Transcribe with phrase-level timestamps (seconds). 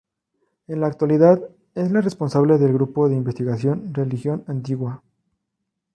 [0.67, 5.03] En la actualidad es la responsable del Grupo de Investigación: "Religio Antiqua.